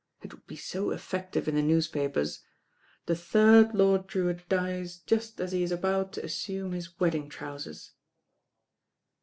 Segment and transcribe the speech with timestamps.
[0.23, 2.41] It would be so effective in the newspapers.
[3.05, 7.91] The third Lord Drewitt dies just as he is about to assume his wedding trousers.'